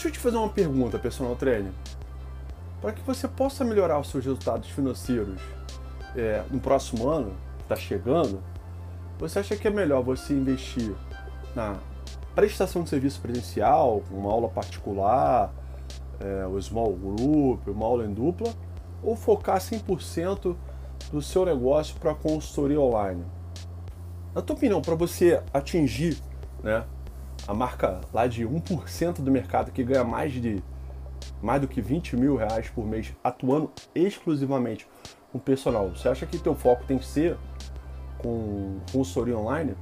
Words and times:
Deixa 0.00 0.08
eu 0.08 0.12
te 0.12 0.18
fazer 0.18 0.38
uma 0.38 0.48
pergunta, 0.48 0.98
personal 0.98 1.36
trainer. 1.36 1.72
Para 2.80 2.90
que 2.90 3.02
você 3.02 3.28
possa 3.28 3.62
melhorar 3.66 3.98
os 3.98 4.08
seus 4.08 4.24
resultados 4.24 4.70
financeiros 4.70 5.38
é, 6.16 6.42
no 6.50 6.58
próximo 6.58 7.06
ano, 7.06 7.34
que 7.58 7.64
está 7.64 7.76
chegando, 7.76 8.42
você 9.18 9.40
acha 9.40 9.54
que 9.56 9.68
é 9.68 9.70
melhor 9.70 10.02
você 10.02 10.32
investir 10.32 10.94
na 11.54 11.76
prestação 12.34 12.82
de 12.82 12.88
serviço 12.88 13.20
presencial, 13.20 14.02
uma 14.10 14.32
aula 14.32 14.48
particular, 14.48 15.52
é, 16.18 16.46
o 16.46 16.58
small 16.62 16.94
group, 16.94 17.68
uma 17.68 17.84
aula 17.84 18.06
em 18.06 18.14
dupla, 18.14 18.54
ou 19.02 19.14
focar 19.14 19.58
100% 19.58 20.56
do 21.12 21.20
seu 21.20 21.44
negócio 21.44 21.94
para 22.00 22.14
consultoria 22.14 22.80
online? 22.80 23.22
Na 24.34 24.40
tua 24.40 24.56
opinião, 24.56 24.80
para 24.80 24.94
você 24.94 25.42
atingir 25.52 26.16
né, 26.62 26.86
a 27.46 27.54
marca 27.54 28.00
lá 28.12 28.26
de 28.26 28.46
1% 28.46 29.20
do 29.20 29.30
mercado 29.30 29.70
que 29.70 29.82
ganha 29.82 30.04
mais 30.04 30.32
de 30.32 30.62
mais 31.42 31.60
do 31.60 31.68
que 31.68 31.80
20 31.80 32.16
mil 32.16 32.36
reais 32.36 32.68
por 32.68 32.86
mês 32.86 33.12
atuando 33.22 33.70
exclusivamente 33.94 34.86
com 35.32 35.38
personal, 35.38 35.90
você 35.90 36.08
acha 36.08 36.26
que 36.26 36.38
teu 36.38 36.54
foco 36.54 36.84
tem 36.84 36.98
que 36.98 37.04
ser 37.04 37.36
com 38.18 38.78
consultoria 38.92 39.38
online? 39.38 39.74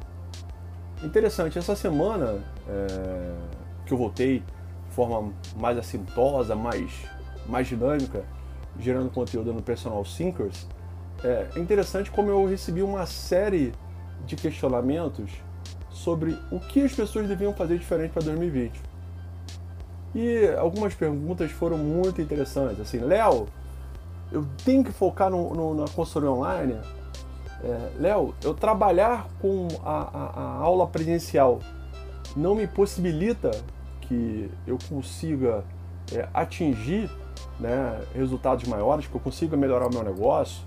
Interessante, 1.02 1.58
essa 1.58 1.76
semana 1.76 2.42
é, 2.68 3.34
que 3.86 3.92
eu 3.92 3.98
voltei 3.98 4.40
de 4.40 4.94
forma 4.94 5.32
mais 5.56 5.78
assintosa, 5.78 6.54
mais, 6.54 6.90
mais 7.46 7.66
dinâmica, 7.66 8.24
gerando 8.78 9.10
conteúdo 9.10 9.52
no 9.52 9.62
Personal 9.62 10.02
Thinkers, 10.04 10.66
é, 11.22 11.48
é 11.54 11.58
interessante 11.58 12.10
como 12.10 12.30
eu 12.30 12.46
recebi 12.46 12.82
uma 12.82 13.06
série 13.06 13.72
de 14.26 14.36
questionamentos 14.36 15.30
sobre 16.02 16.38
o 16.50 16.60
que 16.60 16.82
as 16.82 16.92
pessoas 16.92 17.28
deviam 17.28 17.52
fazer 17.52 17.78
diferente 17.78 18.12
para 18.12 18.22
2020. 18.22 18.80
E 20.14 20.48
algumas 20.58 20.94
perguntas 20.94 21.50
foram 21.50 21.76
muito 21.76 22.20
interessantes, 22.22 22.80
assim, 22.80 22.98
Léo, 22.98 23.46
eu 24.30 24.46
tenho 24.64 24.84
que 24.84 24.92
focar 24.92 25.30
no, 25.30 25.54
no, 25.54 25.74
na 25.74 25.88
consultoria 25.88 26.30
online? 26.30 26.76
É, 27.62 27.90
Léo, 27.98 28.34
eu 28.42 28.54
trabalhar 28.54 29.26
com 29.40 29.68
a, 29.84 30.00
a, 30.00 30.40
a 30.40 30.62
aula 30.62 30.86
presencial 30.86 31.60
não 32.36 32.54
me 32.54 32.66
possibilita 32.66 33.50
que 34.02 34.50
eu 34.66 34.78
consiga 34.88 35.64
é, 36.12 36.28
atingir 36.32 37.10
né, 37.58 38.00
resultados 38.14 38.66
maiores, 38.68 39.06
que 39.06 39.14
eu 39.14 39.20
consiga 39.20 39.56
melhorar 39.56 39.86
o 39.88 39.90
meu 39.90 40.02
negócio, 40.02 40.62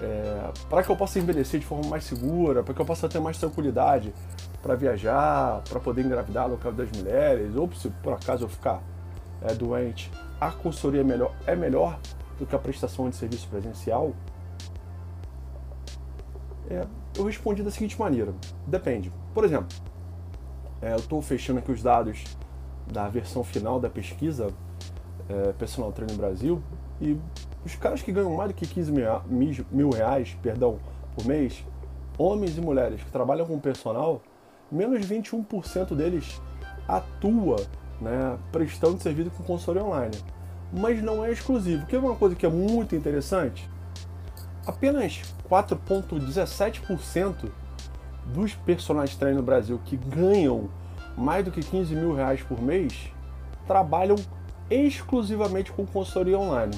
é, 0.00 0.50
para 0.68 0.82
que 0.82 0.90
eu 0.90 0.96
possa 0.96 1.18
envelhecer 1.18 1.60
de 1.60 1.66
forma 1.66 1.88
mais 1.88 2.04
segura, 2.04 2.62
para 2.62 2.74
que 2.74 2.80
eu 2.80 2.84
possa 2.84 3.08
ter 3.08 3.18
mais 3.18 3.38
tranquilidade 3.38 4.12
para 4.62 4.74
viajar, 4.74 5.62
para 5.68 5.80
poder 5.80 6.04
engravidar 6.04 6.48
no 6.48 6.56
caso 6.58 6.76
das 6.76 6.90
mulheres, 6.90 7.54
ou 7.56 7.70
se 7.72 7.88
por 8.02 8.12
acaso 8.12 8.44
eu 8.44 8.48
ficar 8.48 8.82
é, 9.42 9.54
doente, 9.54 10.10
a 10.40 10.50
consultoria 10.50 11.00
é 11.00 11.04
melhor, 11.04 11.34
é 11.46 11.56
melhor 11.56 11.98
do 12.38 12.46
que 12.46 12.54
a 12.54 12.58
prestação 12.58 13.08
de 13.08 13.16
serviço 13.16 13.48
presencial? 13.48 14.12
É, 16.68 16.84
eu 17.16 17.24
respondi 17.24 17.62
da 17.62 17.70
seguinte 17.70 17.98
maneira: 17.98 18.34
depende. 18.66 19.12
Por 19.32 19.44
exemplo, 19.44 19.68
é, 20.82 20.92
eu 20.92 20.96
estou 20.96 21.22
fechando 21.22 21.60
aqui 21.60 21.72
os 21.72 21.82
dados 21.82 22.24
da 22.92 23.08
versão 23.08 23.42
final 23.42 23.80
da 23.80 23.88
pesquisa 23.88 24.48
é, 25.28 25.52
Personal 25.52 25.92
Training 25.92 26.16
Brasil 26.16 26.62
e 27.00 27.18
os 27.66 27.74
caras 27.74 28.00
que 28.00 28.12
ganham 28.12 28.36
mais 28.36 28.50
do 28.50 28.54
que 28.54 28.64
15 28.64 28.92
mil, 28.92 29.64
mil 29.72 29.90
reais 29.90 30.36
perdão, 30.40 30.78
por 31.16 31.26
mês, 31.26 31.64
homens 32.16 32.56
e 32.56 32.60
mulheres 32.60 33.02
que 33.02 33.10
trabalham 33.10 33.44
com 33.44 33.58
personal, 33.58 34.22
menos 34.70 35.04
de 35.04 35.14
21% 35.14 35.96
deles 35.96 36.40
atua 36.86 37.56
né, 38.00 38.38
prestando 38.52 39.02
serviço 39.02 39.30
com 39.30 39.42
consultoria 39.42 39.84
online. 39.84 40.16
Mas 40.72 41.02
não 41.02 41.24
é 41.24 41.32
exclusivo. 41.32 41.86
Que 41.86 41.96
é 41.96 41.98
uma 41.98 42.14
coisa 42.14 42.36
que 42.36 42.46
é 42.46 42.48
muito 42.48 42.94
interessante? 42.94 43.68
Apenas 44.64 45.22
4,17% 45.50 47.50
dos 48.26 48.54
personagens 48.54 49.18
treino 49.18 49.38
no 49.38 49.42
Brasil 49.42 49.80
que 49.84 49.96
ganham 49.96 50.68
mais 51.16 51.44
do 51.44 51.50
que 51.50 51.60
15 51.60 51.96
mil 51.96 52.14
reais 52.14 52.42
por 52.42 52.60
mês 52.60 53.10
trabalham 53.66 54.16
exclusivamente 54.70 55.72
com 55.72 55.84
consultoria 55.84 56.38
online. 56.38 56.76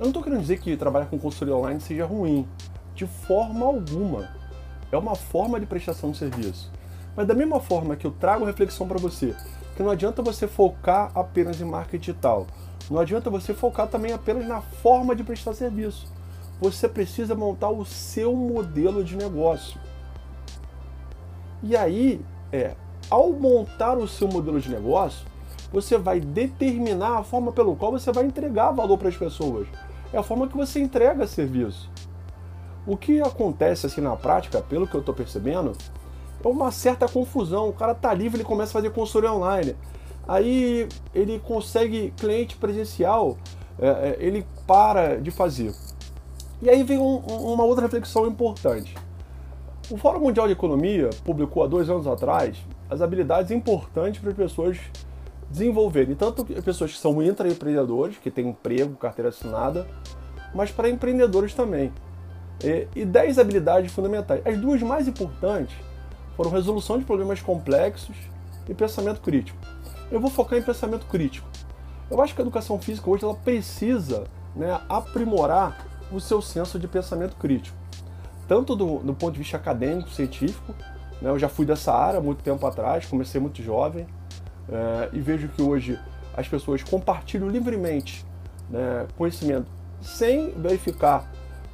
Eu 0.00 0.04
não 0.04 0.12
estou 0.12 0.22
querendo 0.22 0.40
dizer 0.40 0.58
que 0.58 0.78
trabalhar 0.78 1.04
com 1.10 1.18
consultoria 1.18 1.54
online 1.54 1.78
seja 1.78 2.06
ruim, 2.06 2.48
de 2.94 3.06
forma 3.06 3.66
alguma. 3.66 4.30
É 4.90 4.96
uma 4.96 5.14
forma 5.14 5.60
de 5.60 5.66
prestação 5.66 6.10
de 6.10 6.16
serviço. 6.16 6.72
Mas 7.14 7.26
da 7.26 7.34
mesma 7.34 7.60
forma 7.60 7.94
que 7.94 8.06
eu 8.06 8.10
trago 8.10 8.46
reflexão 8.46 8.88
para 8.88 8.96
você, 8.96 9.36
que 9.76 9.82
não 9.82 9.90
adianta 9.90 10.22
você 10.22 10.48
focar 10.48 11.12
apenas 11.14 11.60
em 11.60 11.66
marketing 11.66 11.98
digital, 11.98 12.46
não 12.90 12.98
adianta 12.98 13.28
você 13.28 13.52
focar 13.52 13.88
também 13.88 14.10
apenas 14.10 14.48
na 14.48 14.62
forma 14.62 15.14
de 15.14 15.22
prestar 15.22 15.52
serviço. 15.52 16.10
Você 16.62 16.88
precisa 16.88 17.34
montar 17.34 17.68
o 17.68 17.84
seu 17.84 18.34
modelo 18.34 19.04
de 19.04 19.14
negócio. 19.16 19.78
E 21.62 21.76
aí, 21.76 22.24
é, 22.50 22.74
ao 23.10 23.34
montar 23.34 23.98
o 23.98 24.08
seu 24.08 24.28
modelo 24.28 24.62
de 24.62 24.70
negócio, 24.70 25.26
você 25.70 25.98
vai 25.98 26.20
determinar 26.20 27.18
a 27.18 27.22
forma 27.22 27.52
pelo 27.52 27.76
qual 27.76 27.92
você 27.92 28.10
vai 28.10 28.24
entregar 28.24 28.70
valor 28.70 28.96
para 28.96 29.10
as 29.10 29.16
pessoas 29.16 29.68
é 30.12 30.18
a 30.18 30.22
forma 30.22 30.48
que 30.48 30.56
você 30.56 30.80
entrega 30.80 31.26
serviço. 31.26 31.90
O 32.86 32.96
que 32.96 33.20
acontece 33.20 33.86
assim 33.86 34.00
na 34.00 34.16
prática, 34.16 34.60
pelo 34.60 34.86
que 34.86 34.94
eu 34.94 35.00
estou 35.00 35.14
percebendo, 35.14 35.72
é 36.42 36.48
uma 36.48 36.70
certa 36.70 37.06
confusão. 37.06 37.68
O 37.68 37.72
cara 37.72 37.94
tá 37.94 38.12
livre, 38.12 38.38
ele 38.38 38.44
começa 38.44 38.70
a 38.70 38.80
fazer 38.80 38.90
consultoria 38.90 39.32
online. 39.32 39.76
Aí 40.26 40.88
ele 41.14 41.38
consegue 41.38 42.12
cliente 42.16 42.56
presencial, 42.56 43.36
é, 43.78 43.88
é 43.88 44.16
ele 44.18 44.46
para 44.66 45.20
de 45.20 45.30
fazer. 45.30 45.74
E 46.62 46.68
aí 46.68 46.82
vem 46.82 46.98
um, 46.98 47.16
uma 47.16 47.64
outra 47.64 47.84
reflexão 47.84 48.26
importante. 48.26 48.94
O 49.90 49.96
Fórum 49.96 50.20
Mundial 50.20 50.46
de 50.46 50.52
Economia 50.52 51.10
publicou 51.24 51.64
há 51.64 51.66
dois 51.66 51.90
anos 51.90 52.06
atrás 52.06 52.56
as 52.88 53.00
habilidades 53.00 53.50
importantes 53.50 54.20
para 54.20 54.30
as 54.30 54.36
pessoas 54.36 54.78
desenvolverem 55.50 56.14
tanto 56.14 56.44
pessoas 56.62 56.92
que 56.92 56.98
são 56.98 57.20
intraempreendedores, 57.22 58.16
que 58.18 58.30
têm 58.30 58.48
emprego, 58.48 58.94
carteira 58.94 59.30
assinada, 59.30 59.86
mas 60.54 60.70
para 60.70 60.88
empreendedores 60.88 61.52
também. 61.52 61.92
E, 62.62 62.86
e 62.94 63.04
10 63.04 63.38
habilidades 63.38 63.92
fundamentais. 63.92 64.42
As 64.44 64.56
duas 64.58 64.80
mais 64.82 65.08
importantes 65.08 65.74
foram 66.36 66.50
resolução 66.50 66.98
de 66.98 67.04
problemas 67.04 67.42
complexos 67.42 68.16
e 68.68 68.74
pensamento 68.74 69.20
crítico. 69.20 69.58
Eu 70.10 70.20
vou 70.20 70.30
focar 70.30 70.58
em 70.58 70.62
pensamento 70.62 71.06
crítico. 71.06 71.48
Eu 72.10 72.20
acho 72.20 72.34
que 72.34 72.40
a 72.40 72.44
educação 72.44 72.78
física 72.80 73.08
hoje 73.08 73.24
ela 73.24 73.34
precisa 73.34 74.24
né, 74.54 74.80
aprimorar 74.88 75.86
o 76.12 76.20
seu 76.20 76.42
senso 76.42 76.78
de 76.78 76.88
pensamento 76.88 77.36
crítico. 77.36 77.76
Tanto 78.48 78.74
do, 78.74 78.98
do 78.98 79.14
ponto 79.14 79.32
de 79.32 79.38
vista 79.38 79.56
acadêmico, 79.56 80.10
científico, 80.10 80.74
né, 81.22 81.30
eu 81.30 81.38
já 81.38 81.48
fui 81.48 81.64
dessa 81.64 81.92
área 81.92 82.20
muito 82.20 82.42
tempo 82.42 82.66
atrás, 82.66 83.06
comecei 83.06 83.40
muito 83.40 83.62
jovem, 83.62 84.06
é, 84.70 85.08
e 85.12 85.20
vejo 85.20 85.48
que 85.48 85.60
hoje 85.60 85.98
as 86.36 86.46
pessoas 86.48 86.82
compartilham 86.82 87.48
livremente 87.48 88.24
né, 88.68 89.06
conhecimento 89.16 89.66
sem 90.00 90.50
verificar 90.52 91.30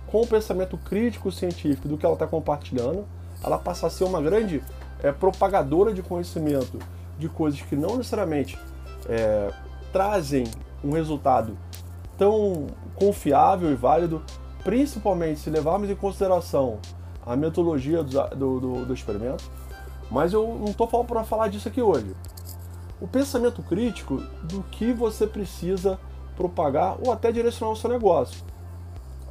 com 0.07 0.23
o 0.23 0.27
pensamento 0.27 0.77
crítico 0.79 1.31
científico 1.31 1.89
do 1.89 1.99
que 1.99 2.07
ela 2.07 2.15
está 2.15 2.27
compartilhando, 2.27 3.05
ela 3.43 3.59
passa 3.59 3.87
a 3.87 3.91
ser 3.91 4.05
uma 4.05 4.21
grande 4.21 4.63
é, 5.03 5.13
propagadora 5.13 5.93
de 5.93 6.03
conhecimento 6.03 6.79
de 7.19 7.29
coisas 7.29 7.61
que 7.61 7.77
não 7.77 7.97
necessariamente 7.97 8.59
é, 9.09 9.51
trazem 9.93 10.45
um 10.83 10.91
resultado 10.91 11.57
tão 12.17 12.67
confiável 12.95 13.71
e 13.71 13.75
válido, 13.75 14.23
principalmente 14.65 15.41
se 15.41 15.51
levarmos 15.51 15.91
em 15.91 15.95
consideração 15.95 16.79
a 17.25 17.37
metodologia 17.37 18.03
do, 18.03 18.29
do, 18.29 18.61
do, 18.61 18.87
do 18.87 18.95
experimento. 18.95 19.45
Mas 20.11 20.33
eu 20.33 20.47
não 20.47 20.67
estou 20.67 20.87
falando 20.87 21.09
para 21.09 21.25
falar 21.25 21.49
disso 21.49 21.69
aqui 21.69 21.83
hoje 21.83 22.15
o 23.01 23.07
pensamento 23.07 23.63
crítico 23.63 24.19
do 24.43 24.63
que 24.65 24.93
você 24.93 25.27
precisa 25.27 25.99
propagar 26.37 26.97
ou 27.01 27.13
até 27.13 27.31
direcionar 27.33 27.73
o 27.73 27.77
seu 27.77 27.91
negócio. 27.91 28.45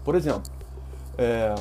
Por 0.03 0.15
exemplo, 0.15 0.51
é, 1.17 1.55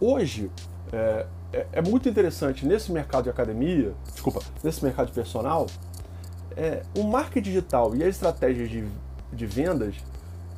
hoje 0.00 0.50
é, 0.92 1.26
é, 1.52 1.66
é, 1.72 1.82
muito 1.82 2.08
interessante 2.08 2.66
nesse 2.66 2.90
mercado 2.92 3.24
de 3.24 3.30
academia, 3.30 3.94
desculpa, 4.12 4.40
nesse 4.62 4.82
mercado 4.84 5.06
de 5.06 5.12
personal, 5.12 5.66
é, 6.56 6.82
o 6.96 7.04
marketing 7.04 7.50
digital 7.50 7.94
e 7.94 8.02
as 8.02 8.10
estratégias 8.10 8.68
de, 8.68 8.84
de 9.32 9.46
vendas, 9.46 9.94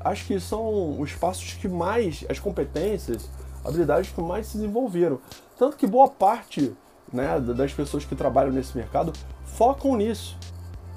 acho 0.01 0.27
que 0.27 0.41
são 0.41 0.99
os 0.99 1.13
passos 1.13 1.55
que 1.55 1.69
mais, 1.69 2.25
as 2.29 2.39
competências, 2.39 3.29
habilidades 3.65 4.11
que 4.11 4.21
mais 4.21 4.47
se 4.47 4.57
desenvolveram. 4.57 5.21
Tanto 5.59 5.77
que 5.77 5.87
boa 5.87 6.09
parte 6.09 6.73
né, 7.13 7.39
das 7.41 7.73
pessoas 7.73 8.05
que 8.05 8.15
trabalham 8.15 8.53
nesse 8.53 8.77
mercado 8.77 9.13
focam 9.45 9.97
nisso. 9.97 10.39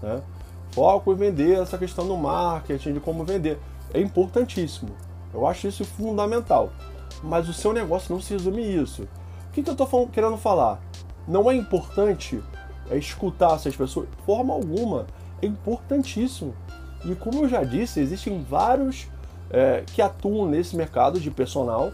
Né? 0.03 0.21
Foco 0.71 1.13
em 1.13 1.15
vender, 1.15 1.59
essa 1.59 1.77
questão 1.77 2.05
do 2.05 2.17
marketing, 2.17 2.93
de 2.93 2.99
como 2.99 3.23
vender. 3.23 3.57
É 3.93 3.99
importantíssimo. 3.99 4.91
Eu 5.33 5.47
acho 5.47 5.67
isso 5.67 5.85
fundamental. 5.85 6.71
Mas 7.23 7.47
o 7.47 7.53
seu 7.53 7.71
negócio 7.71 8.13
não 8.13 8.21
se 8.21 8.33
resume 8.33 8.63
a 8.63 8.83
isso. 8.83 9.03
O 9.49 9.51
que, 9.53 9.63
que 9.63 9.69
eu 9.69 9.73
estou 9.73 10.07
querendo 10.07 10.37
falar? 10.37 10.81
Não 11.27 11.49
é 11.49 11.55
importante 11.55 12.43
é 12.89 12.97
escutar 12.97 13.55
essas 13.55 13.75
pessoas, 13.75 14.09
de 14.09 14.25
forma 14.25 14.53
alguma. 14.53 15.07
é 15.41 15.45
importantíssimo. 15.45 16.53
E 17.05 17.15
como 17.15 17.43
eu 17.43 17.49
já 17.49 17.63
disse, 17.63 17.99
existem 17.99 18.41
vários 18.43 19.07
é, 19.49 19.83
que 19.87 20.01
atuam 20.01 20.47
nesse 20.47 20.75
mercado 20.75 21.19
de 21.19 21.29
personal, 21.29 21.91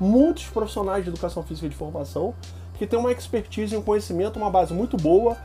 muitos 0.00 0.46
profissionais 0.46 1.04
de 1.04 1.10
educação 1.10 1.42
física 1.42 1.66
e 1.66 1.70
de 1.70 1.76
formação 1.76 2.34
que 2.78 2.86
têm 2.86 2.98
uma 2.98 3.10
expertise 3.10 3.76
um 3.76 3.82
conhecimento, 3.82 4.36
uma 4.36 4.50
base 4.50 4.72
muito 4.72 4.96
boa, 4.96 5.36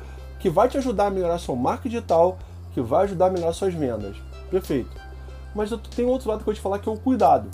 que 0.44 0.50
vai 0.50 0.68
te 0.68 0.78
ajudar 0.78 1.06
a 1.06 1.10
melhorar 1.10 1.40
seu 1.40 1.56
marketing 1.56 1.96
digital, 1.96 2.38
que 2.74 2.82
vai 2.82 3.06
ajudar 3.06 3.28
a 3.28 3.30
melhorar 3.30 3.54
suas 3.54 3.74
vendas. 3.74 4.18
Perfeito. 4.52 4.92
Mas 5.56 5.72
eu 5.72 5.78
tenho 5.78 6.10
outro 6.10 6.28
lado 6.28 6.40
que 6.40 6.42
eu 6.42 6.48
vou 6.48 6.54
te 6.54 6.60
falar 6.60 6.80
que 6.80 6.90
é 6.90 6.92
o 6.92 6.98
cuidado. 6.98 7.48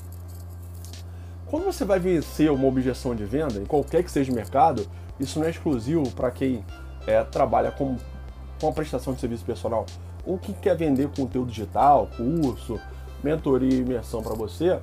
Quando 1.45 1.65
você 1.65 1.85
vai 1.85 1.99
vencer 1.99 2.51
uma 2.51 2.67
objeção 2.67 3.13
de 3.13 3.23
venda, 3.25 3.59
em 3.59 3.65
qualquer 3.65 4.03
que 4.03 4.09
seja 4.09 4.31
o 4.31 4.35
mercado, 4.35 4.87
isso 5.19 5.37
não 5.37 5.45
é 5.45 5.51
exclusivo 5.51 6.09
para 6.13 6.31
quem 6.31 6.65
é, 7.05 7.23
trabalha 7.25 7.69
com, 7.69 7.95
com 8.59 8.69
a 8.69 8.71
prestação 8.71 9.13
de 9.13 9.19
serviço 9.19 9.45
personal 9.45 9.85
ou 10.25 10.39
que 10.39 10.51
quer 10.53 10.75
vender 10.75 11.09
conteúdo 11.09 11.51
digital, 11.51 12.09
curso, 12.17 12.79
mentoria 13.23 13.71
e 13.71 13.81
imersão 13.81 14.23
para 14.23 14.33
você, 14.33 14.79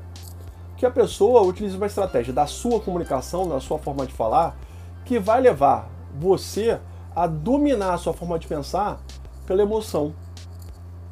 que 0.77 0.87
a 0.87 0.91
pessoa 0.93 1.43
utilize 1.43 1.77
uma 1.77 1.87
estratégia 1.87 2.33
da 2.33 2.47
sua 2.47 2.79
comunicação, 2.79 3.49
da 3.49 3.59
sua 3.59 3.81
forma 3.81 4.07
de 4.07 4.13
falar, 4.13 4.57
que 5.05 5.19
vai 5.19 5.41
levar 5.41 5.89
você 6.17 6.79
a 7.17 7.27
dominar 7.27 7.95
a 7.95 7.99
sua 7.99 8.13
forma 8.13 8.39
de 8.39 8.47
pensar 8.47 9.01
pela 9.47 9.63
emoção. 9.63 10.15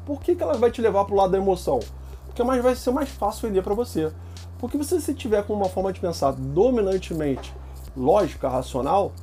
Por 0.05 0.21
que, 0.21 0.35
que 0.35 0.43
ela 0.43 0.53
vai 0.53 0.69
te 0.69 0.79
levar 0.79 1.03
para 1.03 1.15
o 1.15 1.17
lado 1.17 1.31
da 1.31 1.39
emoção? 1.39 1.79
Porque 2.27 2.43
mais 2.43 2.61
vai 2.61 2.75
ser 2.75 2.91
mais 2.91 3.09
fácil 3.09 3.49
vender 3.49 3.63
para 3.63 3.73
você. 3.73 4.13
Porque 4.59 4.77
você 4.77 5.01
se 5.01 5.15
tiver 5.15 5.43
com 5.43 5.53
uma 5.53 5.67
forma 5.67 5.91
de 5.91 5.99
pensar 5.99 6.31
dominantemente 6.31 7.51
lógica, 7.97 8.47
racional, 8.47 9.13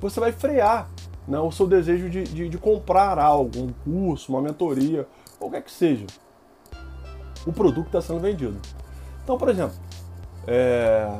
você 0.00 0.20
vai 0.20 0.32
frear 0.32 0.90
né, 1.26 1.38
o 1.38 1.50
seu 1.50 1.66
desejo 1.66 2.10
de, 2.10 2.24
de, 2.24 2.48
de 2.48 2.58
comprar 2.58 3.18
algo, 3.18 3.58
um 3.58 3.72
curso, 3.72 4.32
uma 4.32 4.42
mentoria, 4.42 5.08
qualquer 5.38 5.62
que 5.62 5.70
seja. 5.70 6.06
O 7.46 7.52
produto 7.52 7.86
está 7.86 8.02
sendo 8.02 8.20
vendido. 8.20 8.60
Então, 9.24 9.38
por 9.38 9.48
exemplo, 9.48 9.76
é, 10.46 11.16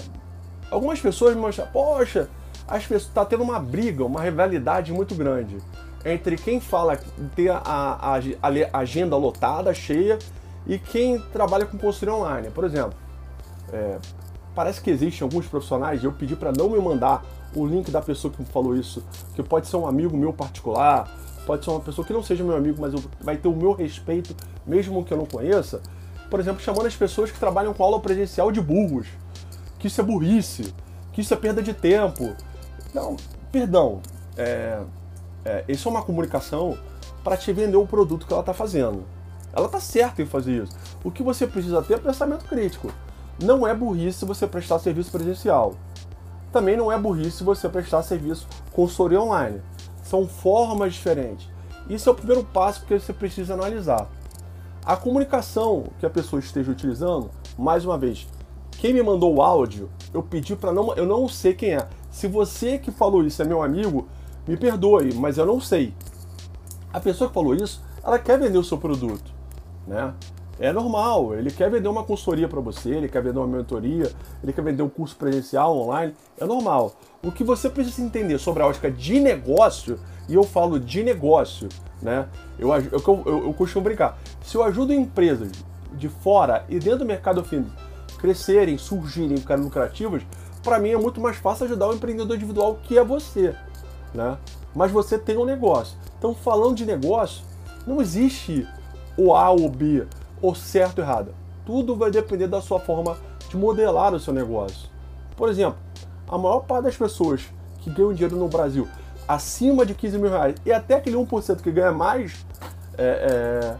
algumas 0.70 1.00
pessoas 1.00 1.34
me 1.34 1.40
mostram, 1.40 1.66
poxa, 1.72 2.28
as 2.68 2.82
pessoas 2.82 3.08
está 3.08 3.24
tendo 3.24 3.42
uma 3.42 3.58
briga, 3.58 4.04
uma 4.04 4.22
rivalidade 4.22 4.92
muito 4.92 5.14
grande 5.14 5.56
entre 6.04 6.36
quem 6.36 6.60
fala 6.60 6.98
ter 7.34 7.50
a, 7.50 7.58
a, 7.64 8.16
a, 8.16 8.78
agenda 8.78 9.16
lotada, 9.16 9.74
cheia, 9.74 10.18
e 10.66 10.78
quem 10.78 11.18
trabalha 11.32 11.66
com 11.66 11.78
consultoria 11.78 12.14
online. 12.14 12.50
Por 12.50 12.64
exemplo, 12.64 12.94
é, 13.72 13.98
parece 14.54 14.80
que 14.80 14.90
existem 14.90 15.24
alguns 15.24 15.46
profissionais, 15.46 16.04
eu 16.04 16.12
pedi 16.12 16.36
para 16.36 16.52
não 16.52 16.70
me 16.70 16.78
mandar 16.78 17.24
o 17.54 17.66
link 17.66 17.90
da 17.90 18.02
pessoa 18.02 18.32
que 18.32 18.40
me 18.40 18.46
falou 18.46 18.76
isso, 18.76 19.02
que 19.34 19.42
pode 19.42 19.66
ser 19.66 19.76
um 19.76 19.86
amigo 19.86 20.16
meu 20.16 20.32
particular, 20.32 21.10
pode 21.46 21.64
ser 21.64 21.70
uma 21.70 21.80
pessoa 21.80 22.06
que 22.06 22.12
não 22.12 22.22
seja 22.22 22.44
meu 22.44 22.56
amigo, 22.56 22.80
mas 22.80 22.92
vai 23.20 23.36
ter 23.36 23.48
o 23.48 23.56
meu 23.56 23.72
respeito, 23.72 24.36
mesmo 24.66 25.02
que 25.04 25.12
eu 25.12 25.16
não 25.16 25.26
conheça. 25.26 25.80
Por 26.30 26.38
exemplo, 26.38 26.60
chamando 26.60 26.86
as 26.86 26.94
pessoas 26.94 27.30
que 27.30 27.38
trabalham 27.38 27.72
com 27.72 27.82
aula 27.82 27.98
presencial 28.00 28.52
de 28.52 28.60
burros, 28.60 29.06
que 29.78 29.86
isso 29.86 30.00
é 30.00 30.04
burrice, 30.04 30.74
que 31.12 31.22
isso 31.22 31.32
é 31.32 31.36
perda 31.36 31.62
de 31.62 31.72
tempo. 31.72 32.36
Não, 32.98 33.16
perdão. 33.52 34.00
É, 34.36 34.80
é, 35.44 35.64
isso 35.68 35.88
é 35.88 35.90
uma 35.90 36.02
comunicação 36.02 36.76
para 37.22 37.36
te 37.36 37.52
vender 37.52 37.76
o 37.76 37.86
produto 37.86 38.26
que 38.26 38.32
ela 38.32 38.42
está 38.42 38.52
fazendo. 38.52 39.04
Ela 39.52 39.66
está 39.66 39.80
certa 39.80 40.22
em 40.22 40.26
fazer 40.26 40.64
isso. 40.64 40.76
O 41.04 41.10
que 41.10 41.22
você 41.22 41.46
precisa 41.46 41.82
ter 41.82 41.94
é 41.94 41.98
pensamento 41.98 42.44
crítico. 42.44 42.92
Não 43.42 43.66
é 43.66 43.74
burrice 43.74 44.24
você 44.24 44.46
prestar 44.46 44.78
serviço 44.78 45.10
presencial. 45.10 45.74
Também 46.52 46.76
não 46.76 46.90
é 46.90 46.98
burrice 46.98 47.44
você 47.44 47.68
prestar 47.68 48.02
serviço 48.02 48.46
consultoria 48.72 49.20
online. 49.20 49.60
São 50.02 50.26
formas 50.26 50.94
diferentes. 50.94 51.48
Isso 51.88 52.08
é 52.08 52.12
o 52.12 52.14
primeiro 52.14 52.44
passo 52.44 52.84
que 52.84 52.98
você 52.98 53.12
precisa 53.12 53.54
analisar. 53.54 54.08
A 54.84 54.96
comunicação 54.96 55.84
que 56.00 56.06
a 56.06 56.10
pessoa 56.10 56.40
esteja 56.40 56.70
utilizando, 56.70 57.30
mais 57.58 57.84
uma 57.84 57.98
vez, 57.98 58.26
quem 58.72 58.92
me 58.94 59.02
mandou 59.02 59.34
o 59.34 59.42
áudio, 59.42 59.90
eu 60.14 60.22
pedi 60.22 60.56
para 60.56 60.72
não, 60.72 60.94
eu 60.94 61.06
não 61.06 61.28
sei 61.28 61.54
quem 61.54 61.74
é. 61.74 61.86
Se 62.18 62.26
você 62.26 62.78
que 62.78 62.90
falou 62.90 63.24
isso 63.24 63.40
é 63.40 63.44
meu 63.44 63.62
amigo, 63.62 64.08
me 64.44 64.56
perdoe, 64.56 65.14
mas 65.14 65.38
eu 65.38 65.46
não 65.46 65.60
sei. 65.60 65.94
A 66.92 66.98
pessoa 66.98 67.28
que 67.28 67.34
falou 67.34 67.54
isso, 67.54 67.80
ela 68.02 68.18
quer 68.18 68.36
vender 68.36 68.58
o 68.58 68.64
seu 68.64 68.76
produto, 68.76 69.30
né? 69.86 70.12
É 70.58 70.72
normal, 70.72 71.36
ele 71.36 71.48
quer 71.48 71.70
vender 71.70 71.86
uma 71.86 72.02
consultoria 72.02 72.48
para 72.48 72.58
você, 72.58 72.90
ele 72.90 73.08
quer 73.08 73.22
vender 73.22 73.38
uma 73.38 73.46
mentoria, 73.46 74.10
ele 74.42 74.52
quer 74.52 74.62
vender 74.62 74.82
um 74.82 74.88
curso 74.88 75.14
presencial 75.14 75.78
online, 75.78 76.12
é 76.36 76.44
normal. 76.44 76.96
O 77.22 77.30
que 77.30 77.44
você 77.44 77.70
precisa 77.70 78.02
entender 78.02 78.36
sobre 78.38 78.64
a 78.64 78.66
ótica 78.66 78.90
de 78.90 79.20
negócio, 79.20 79.96
e 80.28 80.34
eu 80.34 80.42
falo 80.42 80.80
de 80.80 81.04
negócio, 81.04 81.68
né? 82.02 82.26
Eu, 82.58 82.74
eu, 82.74 83.24
eu, 83.26 83.44
eu 83.44 83.54
costumo 83.54 83.84
brincar. 83.84 84.18
Se 84.42 84.56
eu 84.56 84.64
ajudo 84.64 84.92
empresas 84.92 85.52
de 85.92 86.08
fora 86.08 86.64
e 86.68 86.80
dentro 86.80 86.98
do 86.98 87.04
mercado 87.04 87.44
fitness 87.44 87.70
crescerem, 88.18 88.76
surgirem, 88.76 89.36
ficarem 89.36 89.62
lucrativas, 89.62 90.22
para 90.68 90.78
mim 90.78 90.90
é 90.90 90.98
muito 90.98 91.18
mais 91.18 91.38
fácil 91.38 91.64
ajudar 91.64 91.88
o 91.88 91.94
empreendedor 91.94 92.36
individual 92.36 92.78
que 92.82 92.98
é 92.98 93.02
você, 93.02 93.54
né? 94.12 94.36
Mas 94.74 94.92
você 94.92 95.18
tem 95.18 95.38
um 95.38 95.46
negócio. 95.46 95.96
Então, 96.18 96.34
falando 96.34 96.74
de 96.76 96.84
negócio, 96.84 97.42
não 97.86 98.02
existe 98.02 98.68
o 99.16 99.34
A 99.34 99.48
ou 99.48 99.64
o 99.64 99.68
B 99.70 100.06
ou 100.42 100.54
certo 100.54 100.98
ou 100.98 101.04
errado. 101.04 101.34
Tudo 101.64 101.96
vai 101.96 102.10
depender 102.10 102.48
da 102.48 102.60
sua 102.60 102.78
forma 102.78 103.16
de 103.48 103.56
modelar 103.56 104.12
o 104.12 104.20
seu 104.20 104.34
negócio. 104.34 104.90
Por 105.34 105.48
exemplo, 105.48 105.78
a 106.28 106.36
maior 106.36 106.60
parte 106.60 106.84
das 106.84 106.96
pessoas 106.98 107.48
que 107.80 107.88
ganham 107.88 108.12
dinheiro 108.12 108.36
no 108.36 108.48
Brasil 108.48 108.86
acima 109.26 109.86
de 109.86 109.94
15 109.94 110.18
mil 110.18 110.28
reais 110.28 110.54
e 110.66 110.72
até 110.72 110.96
aquele 110.96 111.16
1% 111.16 111.62
que 111.62 111.70
ganha 111.70 111.92
mais 111.92 112.44
é, 112.98 113.78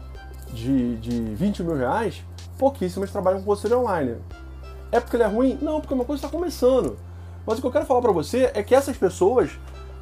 é, 0.49 0.53
de, 0.55 0.95
de 0.97 1.21
20 1.35 1.61
mil 1.61 1.75
reais, 1.75 2.23
pouquíssimas 2.57 3.11
trabalham 3.11 3.41
com 3.41 3.45
consultoria 3.45 3.77
online. 3.77 4.15
É 4.91 4.99
porque 4.99 5.15
ele 5.15 5.23
é 5.23 5.27
ruim? 5.27 5.57
Não, 5.61 5.79
porque 5.79 5.93
uma 5.93 6.05
coisa 6.05 6.25
está 6.25 6.35
começando. 6.35 6.97
Mas 7.45 7.57
o 7.57 7.61
que 7.61 7.67
eu 7.67 7.71
quero 7.71 7.85
falar 7.85 8.01
para 8.01 8.11
você 8.11 8.51
é 8.53 8.63
que 8.63 8.73
essas 8.73 8.97
pessoas 8.97 9.51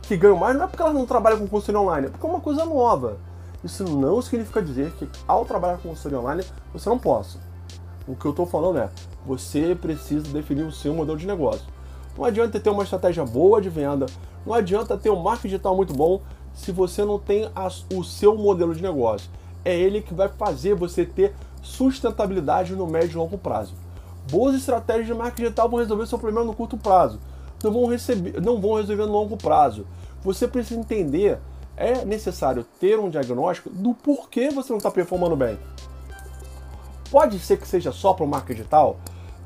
que 0.04 0.16
ganham 0.16 0.38
mais 0.38 0.56
não 0.56 0.64
é 0.64 0.68
porque 0.68 0.82
elas 0.82 0.94
não 0.94 1.06
trabalham 1.06 1.40
com 1.40 1.48
consultoria 1.48 1.82
online, 1.82 2.08
é 2.08 2.10
porque 2.10 2.26
é 2.26 2.30
uma 2.30 2.40
coisa 2.40 2.66
nova. 2.66 3.18
Isso 3.64 3.84
não 3.84 4.22
significa 4.22 4.62
dizer 4.62 4.92
que 4.92 5.10
ao 5.28 5.44
trabalhar 5.44 5.78
com 5.78 5.90
consultoria 5.90 6.20
online 6.20 6.44
você 6.74 6.88
não 6.88 6.98
possa. 6.98 7.40
O 8.08 8.16
que 8.16 8.26
eu 8.26 8.32
estou 8.32 8.46
falando 8.46 8.80
é, 8.80 8.90
você 9.26 9.76
precisa 9.76 10.24
definir 10.30 10.64
o 10.64 10.72
seu 10.72 10.94
modelo 10.94 11.18
de 11.18 11.28
negócio. 11.28 11.66
Não 12.18 12.24
adianta 12.24 12.60
ter 12.60 12.70
uma 12.70 12.84
estratégia 12.84 13.26
boa 13.26 13.62
de 13.62 13.70
venda, 13.70 14.06
não 14.46 14.54
adianta 14.54 14.98
ter 14.98 15.10
um 15.10 15.22
marketing 15.22 15.50
digital 15.50 15.76
muito 15.76 15.94
bom 15.94 16.22
se 16.54 16.72
você 16.72 17.04
não 17.04 17.20
tem 17.20 17.50
o 17.94 18.04
seu 18.04 18.36
modelo 18.38 18.74
de 18.74 18.82
negócio. 18.82 19.30
É 19.66 19.78
ele 19.78 20.02
que 20.02 20.14
vai 20.14 20.30
fazer 20.30 20.74
você 20.74 21.06
ter 21.06 21.36
sustentabilidade 21.62 22.74
no 22.74 22.88
médio 22.88 23.16
e 23.16 23.18
longo 23.18 23.38
prazo. 23.38 23.74
Boas 24.30 24.56
estratégias 24.56 25.08
de 25.08 25.14
marketing 25.14 25.44
digital 25.44 25.70
vão 25.70 25.80
resolver 25.80 26.06
seu 26.08 26.20
problema 26.20 26.46
no 26.46 26.54
curto 26.54 26.78
prazo, 26.78 27.20
não 27.64 27.72
vão, 27.72 27.86
receber, 27.88 28.42
não 28.42 28.60
vão 28.60 28.76
resolver 28.76 29.06
no 29.06 29.12
longo 29.12 29.38
prazo. 29.38 29.86
Você 30.24 30.48
precisa 30.48 30.80
entender 30.80 31.40
é 31.78 32.04
necessário 32.04 32.66
ter 32.80 33.00
um 33.00 33.10
diagnóstico 33.10 33.70
do 33.70 33.94
porquê 33.94 34.50
você 34.50 34.74
não 34.74 34.78
está 34.78 34.90
performando 34.90 35.36
bem. 35.36 35.58
Pode 37.12 37.40
ser 37.40 37.58
que 37.58 37.68
seja 37.68 37.92
só 37.92 38.14
para 38.14 38.26
o 38.26 38.28
marketing 38.28 38.58
digital, 38.58 39.00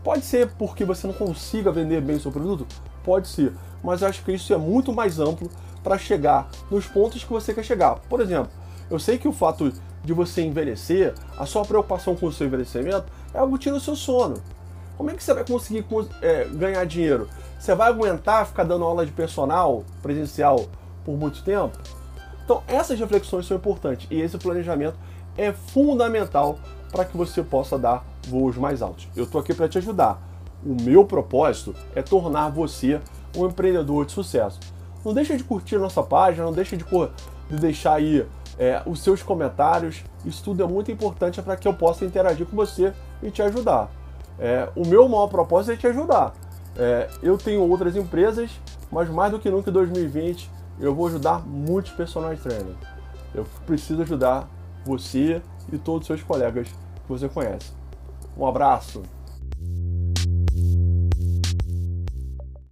pode 0.03 0.23
ser 0.23 0.49
porque 0.53 0.85
você 0.85 1.05
não 1.05 1.13
consiga 1.13 1.71
vender 1.71 2.01
bem 2.01 2.15
o 2.15 2.19
seu 2.19 2.31
produto, 2.31 2.65
pode 3.03 3.27
ser, 3.27 3.53
mas 3.83 4.01
eu 4.01 4.07
acho 4.07 4.23
que 4.23 4.31
isso 4.31 4.53
é 4.53 4.57
muito 4.57 4.93
mais 4.93 5.19
amplo 5.19 5.49
para 5.83 5.97
chegar 5.97 6.49
nos 6.71 6.87
pontos 6.87 7.23
que 7.23 7.31
você 7.31 7.53
quer 7.53 7.63
chegar. 7.63 7.99
Por 8.09 8.21
exemplo, 8.21 8.49
eu 8.89 8.97
sei 8.97 9.17
que 9.17 9.27
o 9.27 9.33
fato 9.33 9.71
de 10.03 10.13
você 10.13 10.41
envelhecer, 10.41 11.13
a 11.37 11.45
sua 11.45 11.63
preocupação 11.63 12.15
com 12.15 12.27
o 12.27 12.31
seu 12.31 12.47
envelhecimento 12.47 13.05
é 13.33 13.39
algo 13.39 13.57
que 13.57 13.65
tira 13.65 13.75
o 13.75 13.79
seu 13.79 13.95
sono. 13.95 14.41
Como 15.01 15.09
é 15.09 15.15
que 15.15 15.23
você 15.23 15.33
vai 15.33 15.43
conseguir 15.43 15.83
é, 16.21 16.43
ganhar 16.43 16.85
dinheiro? 16.85 17.27
Você 17.57 17.73
vai 17.73 17.89
aguentar 17.89 18.45
ficar 18.45 18.63
dando 18.63 18.83
aula 18.83 19.03
de 19.03 19.11
personal 19.11 19.83
presencial 19.99 20.67
por 21.03 21.17
muito 21.17 21.43
tempo? 21.43 21.75
Então, 22.45 22.61
essas 22.67 22.99
reflexões 22.99 23.47
são 23.47 23.57
importantes 23.57 24.05
e 24.11 24.21
esse 24.21 24.37
planejamento 24.37 24.95
é 25.35 25.51
fundamental 25.51 26.59
para 26.91 27.03
que 27.03 27.17
você 27.17 27.41
possa 27.41 27.79
dar 27.79 28.05
voos 28.27 28.55
mais 28.57 28.83
altos. 28.83 29.07
Eu 29.15 29.23
estou 29.23 29.41
aqui 29.41 29.55
para 29.55 29.67
te 29.67 29.79
ajudar. 29.79 30.21
O 30.63 30.79
meu 30.79 31.03
propósito 31.03 31.73
é 31.95 32.03
tornar 32.03 32.49
você 32.51 33.01
um 33.35 33.47
empreendedor 33.47 34.05
de 34.05 34.11
sucesso. 34.11 34.59
Não 35.03 35.15
deixe 35.15 35.35
de 35.35 35.43
curtir 35.43 35.79
nossa 35.79 36.03
página, 36.03 36.45
não 36.45 36.53
deixe 36.53 36.77
de, 36.77 36.85
de 37.49 37.55
deixar 37.55 37.95
aí 37.95 38.23
é, 38.59 38.83
os 38.85 39.01
seus 39.01 39.23
comentários. 39.23 40.03
Isso 40.23 40.43
tudo 40.43 40.61
é 40.61 40.67
muito 40.67 40.91
importante 40.91 41.41
para 41.41 41.57
que 41.57 41.67
eu 41.67 41.73
possa 41.73 42.05
interagir 42.05 42.45
com 42.45 42.55
você 42.55 42.93
e 43.23 43.31
te 43.31 43.41
ajudar. 43.41 43.89
É, 44.39 44.69
o 44.75 44.85
meu 44.87 45.07
maior 45.07 45.27
propósito 45.27 45.73
é 45.73 45.77
te 45.77 45.87
ajudar. 45.87 46.33
É, 46.77 47.09
eu 47.21 47.37
tenho 47.37 47.61
outras 47.61 47.95
empresas, 47.95 48.51
mas 48.91 49.09
mais 49.09 49.31
do 49.31 49.39
que 49.39 49.49
nunca 49.49 49.69
em 49.69 49.73
2020 49.73 50.49
eu 50.79 50.95
vou 50.95 51.07
ajudar 51.07 51.45
muitos 51.45 51.91
personal 51.91 52.35
trainers. 52.35 52.77
Eu 53.33 53.45
preciso 53.65 54.01
ajudar 54.01 54.47
você 54.83 55.41
e 55.71 55.77
todos 55.77 56.01
os 56.01 56.07
seus 56.07 56.23
colegas 56.23 56.67
que 56.67 57.07
você 57.07 57.29
conhece. 57.29 57.71
Um 58.37 58.45
abraço! 58.47 59.03